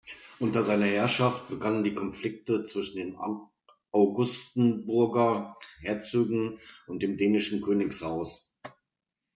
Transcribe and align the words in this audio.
Unter 0.39 0.63
seiner 0.63 0.87
Herrschaft 0.87 1.47
begannen 1.47 1.83
die 1.83 1.93
Konflikte 1.93 2.63
zwischen 2.63 2.97
den 2.97 3.17
Augustenburger 3.91 5.55
Herzögen 5.81 6.57
und 6.87 7.03
dem 7.03 7.17
dänischen 7.17 7.61
Königshaus. 7.61 8.55